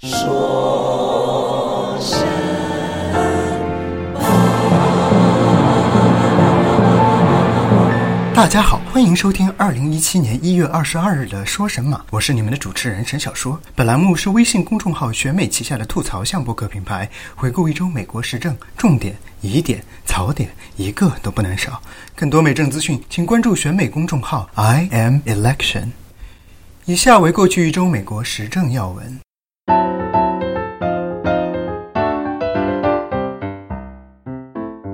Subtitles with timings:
[0.00, 2.26] 说声
[8.34, 13.58] 大家好，欢迎收听二零一七年一月二十二日的《说神马》，我是你们的主持人沈小说。
[13.74, 21.80] 本栏目是微信公众号选美旗下的吐槽向播客品牌，回顾一周美国时政重点、疑点、槽点，一个都不能少。
[22.14, 26.03] 更多美政资讯，请关注选美公众号 I am Election。
[26.86, 29.20] 以下为过去一周美国时政要闻。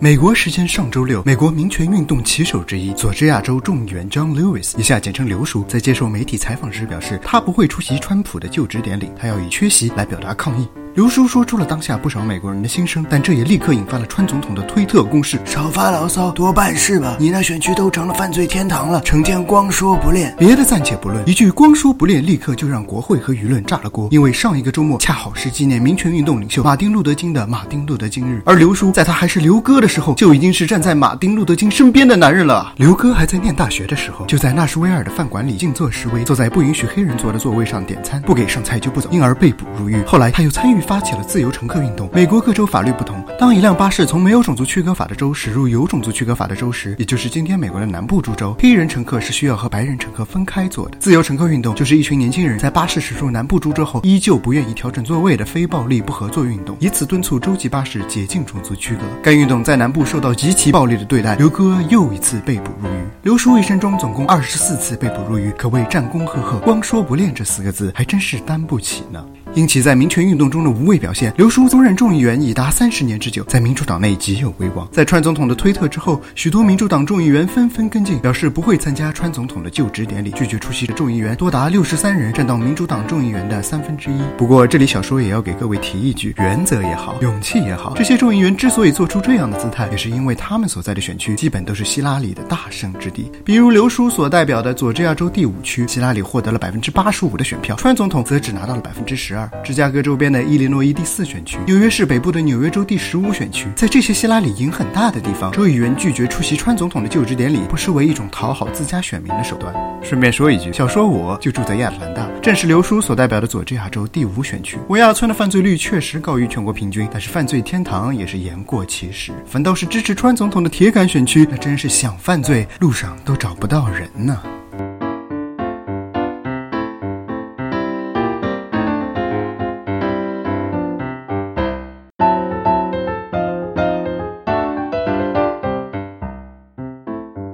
[0.00, 10.68] 美国时间上周六，美国民权运动旗手之一、佐治亚州众议员 John Lewis（ 以下简称刘叔）在接受媒体采访时表示，他不会出席川普的就职典礼，他要以缺席来表达抗议。
[10.92, 17.16] 刘叔说出了当下不少美国人的心声，但这也立刻引发了川总统的推特攻势：少发牢骚，多办事吧！
[17.20, 20.34] 你那选区都成了犯罪天堂了，成天光说不练。
[20.36, 24.08] 别的暂且不论，一句光说不练，立刻就让国会和舆论炸了锅。
[24.10, 32.72] 因为上一个周末恰好是纪念民权运动领袖马丁·路德·金的马丁·路德·金日，而刘叔在他还是刘哥的时候，就已经是站在马丁·路德·金身边的男人了。
[32.76, 40.02] 刘哥还在念大学的时候，就在纳什维尔的饭馆里静坐示威，坐在不允许黑人坐的座位上点餐，不给上菜就不走，因而被捕入狱。
[40.04, 41.50] 后来他又参与发起了自由。
[41.50, 42.08] 乘客运动。
[42.12, 50.96] 美国各州法律不同，当一辆巴士从没有种族区隔法的州驶入有种族区隔法的州时，也就是今天美国的南部诸州，黑人乘客是需要和白人乘客分开坐的。
[50.98, 59.02] 自由乘客运动就是一群年轻人在巴士驶入南部诸州后，依旧不愿意调整座位的非暴力不合作运动，以此敦促州际巴士解禁种族区隔。
[59.22, 63.00] 该运动在南部受到极其暴力的对待，刘哥又一次被捕入狱。
[63.22, 66.58] 刘叔一生中总共二十四次被捕入狱，可谓战功赫赫。
[66.60, 69.22] 光说不练这四个字，还真是担不起呢。
[69.54, 74.88] 因其在民权运动中的无畏表现，刘叔曾任众议员已达三十年之久，在民主党内极有威望。
[74.92, 80.30] 在川总统的推特之后，许多民主党众议员纷纷跟进，表示不会参加川总统的就职典礼。
[80.30, 84.20] 拒绝出席的众议员多达六十三人，占到民主党众议员的三分之一。
[84.38, 93.30] 不过，这里小说也要给各位提一句：原则也好，勇气也好，这些众议员之所以做出这样的姿态，也是因为他们所在的选区基本都是希拉里的大胜之地。
[93.44, 99.50] 比如刘叔所代表的佐治亚州第五区，希拉里获得了百分之八十五的选票，川总统则只拿到了百分之十二。
[99.64, 109.74] 芝加哥周边的伊利诺伊第四选区，纽约市北部的纽约州第十五选区，在这些希拉里赢很大的地方，州议员拒绝出席川总统的就职典礼，不失为一种讨好自家选民的手段。
[110.02, 114.78] 顺便说一句，小说我就住在亚特兰大，正是刘叔所代表的佐治亚州第五选区。
[114.88, 119.32] 维亚村的犯罪率确实高于全国平均，但是犯罪天堂也是言过其实。
[119.46, 124.38] 反倒是支持川总统的铁杆选区，那真是想犯罪路上都找不到人呢。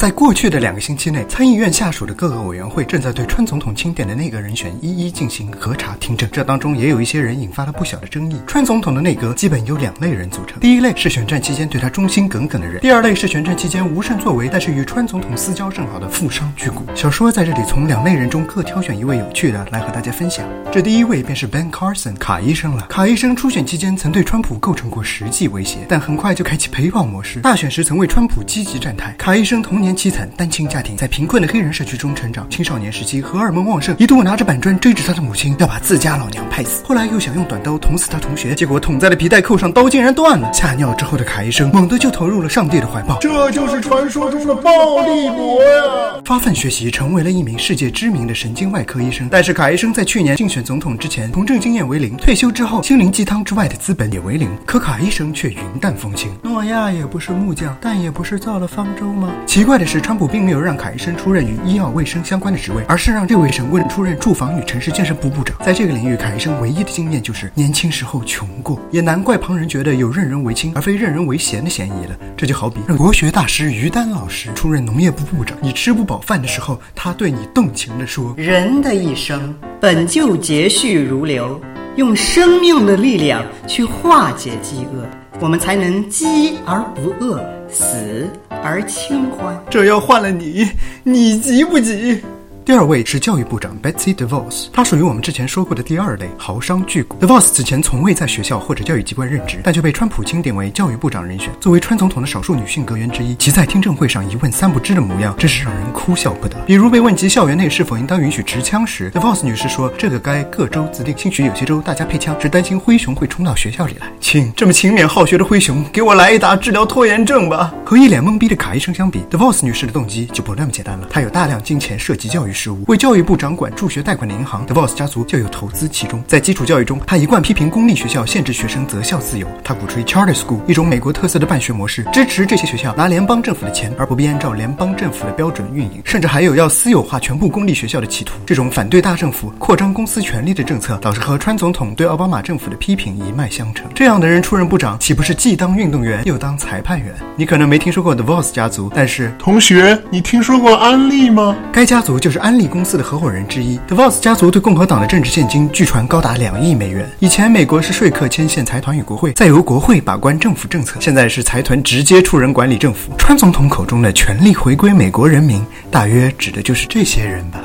[0.00, 6.26] 在过去的两个星期内，参议院下属的各个委员会正在对川总统钦点的内阁人选一一进行核查听证。
[6.32, 8.40] 这当中也有一些人引发了不小的争议。
[8.46, 16.94] 川总统的内阁基本由两类人组成：第一类是选战期间对他忠心耿耿的人；第二类是选战期间无甚作为，但是与川总统私交甚好的富商巨贾。
[16.94, 20.48] 小说在这里从两类人中各挑选一位有趣的来和大家分享。
[20.72, 22.86] 这第一位便是 Ben Carson 卡医生了。
[22.88, 27.40] 卡医生初选期间曾对川普构成过实际威胁，但很快就开启陪跑模式。
[27.40, 29.14] 大选时曾为川普积极站台。
[29.18, 29.89] 卡医生童年。
[29.96, 32.48] 凄惨单亲家庭，在贫困的黑人社区中成长。
[32.50, 36.82] 青少年时期荷尔蒙旺盛，一度拿着板砖追着他的母亲，要把自家老娘拍死。
[36.84, 40.52] 后来又想用短刀捅死他同学，结果捅在了皮带扣上，刀竟然断了。
[40.52, 46.20] 吓尿之后的卡医生猛地就投入了上帝的怀抱，这就是传说中的暴力魔呀！
[46.24, 49.28] 发奋学习，成为了一名世界知名的神经外科医生。
[49.30, 54.48] 但是卡医生在去年竞选总统之前，从政经验为零，退休之后心灵鸡汤之外的资本也为零。
[54.66, 59.32] 可卡医生却云淡风轻，诺亚也不是木匠，但也不是造了方舟吗？
[59.46, 60.00] 奇怪的是。
[60.10, 65.56] 川普并没有让卡医生出任与医药卫生相关的职位，而是让这位神棍出任住房与城市建设部部长。
[65.64, 72.18] 在这个领域，卡医生唯一的经验就是年轻时候穷过，也难怪旁人觉得有任人唯亲而非任人唯贤的嫌疑了。
[72.36, 81.60] 这就好比让国学大师于丹老师出任农业部部长，你吃不饱饭的时候，他对你动情地说：“人的一生本就节序如流，
[81.94, 85.06] 用生命的力量去化解饥饿，
[85.40, 88.28] 我们才能饥而不饿，死。”
[88.62, 90.68] 而清欢，这要换了你，
[91.02, 92.22] 你急不急？
[92.62, 97.26] 第二位是教育部长 Betsy DeVos，她属于我们之前说过的第二类豪商巨贾。
[97.26, 101.50] DeVos 此前从未在学校或者教育机关任职，但却被川普钦点为教育部长人选。
[101.58, 106.56] 作为川总统的少数女性阁员之一，其在听证会上一问三不知的模样，真是让人哭笑不得。
[106.66, 117.74] 比如被问及校园内是否应当允许持枪时，DeVos 女士说：“这个该各州自定，兴许有些州大家配枪，只担心灰熊会冲到学校里来。”请这么勤勉好学的灰熊，给我来一打治疗拖延症吧。
[117.84, 121.08] 和一脸懵逼的卡医生相比，DeVos 女士的动机就不那么简单了。
[121.10, 122.49] 她有大量金钱涉及教育。
[122.50, 122.84] 育事务。
[122.88, 126.22] 为教育部掌管助学贷款的银行，DeVos 家族就有投资其中。
[126.26, 129.46] 在基础教育中，他一贯批评公立学校限制学生择校自由。
[129.62, 136.02] 他鼓吹 Charter School，一种美国特色的办学模式，支持这些学校拿联邦政府的钱，而不必按照联邦政府的标准运营。
[136.04, 138.34] 甚至还有要私有化全部公立学校的企图。
[138.44, 143.86] 这种反对大政府、扩张公司权力的政策，导致和川总统对奥巴马政府的批评一脉相承。
[143.94, 147.14] 这样的人出任部长，岂不是既当运动员又当裁判员？
[147.36, 151.54] 你可能没听说过 DeVos 家族，但是同学，你听说过安利吗？
[151.72, 153.78] 该家族就是安利公司的合伙人之一。
[153.88, 157.08] DeVos 家族对共和党的政治现金据传高达两亿美元。
[157.20, 163.12] 以前美国是说客牵线财团与国会，再由国会把关政府政策，现在是财团直接出人管理政府。
[163.16, 167.60] 川总统口中的权力回归美国人民，大约指的就是这些人吧。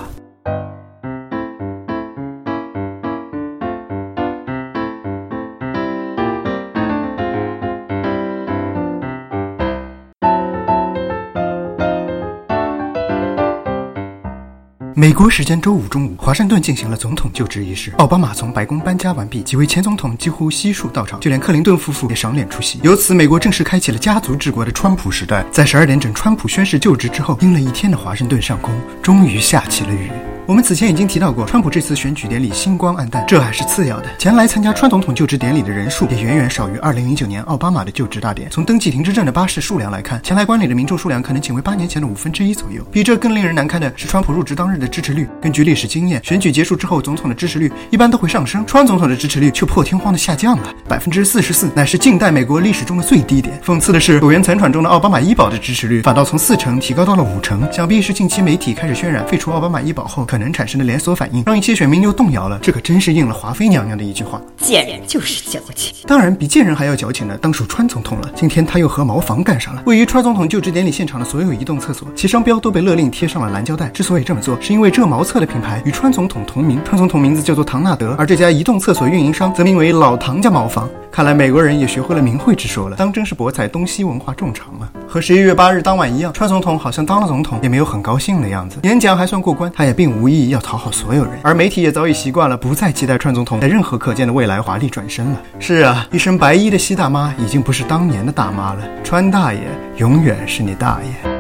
[14.97, 17.91] 美国时间周五中午，华盛顿进行了总统就职仪式。
[17.97, 22.79] 奥巴马从白宫搬家完毕，几位前总统几乎悉数到场，就连克林顿夫妇也赏脸出席。
[22.81, 25.45] 由此，美国正式开启了家族治国的川普时代。
[25.51, 30.09] 在十二点整，川普宣誓就职之后，阴了一天的华盛顿上空终于下起了雨。
[30.47, 34.15] 我们此前已经提到过，川普这次选举典礼星光黯淡，这还是次要的。
[34.19, 38.47] 前来参加川总统就职典礼的人数也远远少于2009年奥巴马的就职大典。
[38.51, 42.83] 从登记停车证的巴士数量来看，前来观礼的民众数量可能仅为八年前的五分之一左右。
[42.91, 45.27] 比这更令人难堪的是，川普入职当日的支持率。
[45.41, 53.59] 根据历史经验，选举结束之后，总统的支持率一般都会上升，川总统的支持率却破天荒的下降了，百分之四十四，乃是近代美国历史中的最低点。
[53.65, 61.15] 讽刺的是，苟延残喘中的奥巴马医保的支持率反倒从四成提高到了五成，想必是近期媒体开始渲染废除奥巴马医保后可能产生的连锁。
[61.15, 65.95] 反应让一些选民又动摇了，这可真是应了华妃娘娘的一句话：贱人就是矫情。
[66.05, 68.29] 当然，比贱人还要矫情的，当属川总统了。
[68.35, 69.81] 今天他又和茅房干上了。
[69.85, 73.87] 位于川总统就职典礼现场的所有移动厕所，其商标都被勒令贴上了蓝胶带。
[73.91, 80.89] 之所以这么做，是因为这茅厕的品牌与川总统同名，川总统名字叫做唐纳德，而这家移动厕所运营商则名为老唐家茅房。
[81.09, 84.91] 看来美国人也学会了名讳之说了，当真是博采东西文化众长啊！
[85.15, 88.79] 和十一月八日当晚一样，川总统好像当了总统也没有很高兴的样子。
[88.83, 91.39] 演讲还算过关，他也并无意要讨好所有人。
[91.41, 95.41] 而媒体也早已习惯了，不再期待川总统在任何可见的未来华丽转身了。
[95.57, 99.61] 是啊，一身白衣的西大妈已经不是当年的大妈了，川大爷
[99.95, 101.34] 永远是你大爷。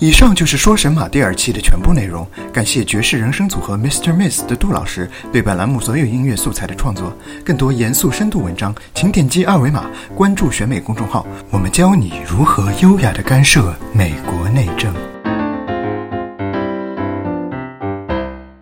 [0.00, 2.26] 以上就是《说神马》第二期的全部内容。
[2.50, 4.14] 感谢爵士人生组合 Mr.
[4.14, 7.14] Miss 的杜老师对本栏目所有音乐素材的创作。
[7.44, 14.90] 更多严肃深度文章，请点击二维码关注选美公众号，我们教你如何优雅的干涉美国内政。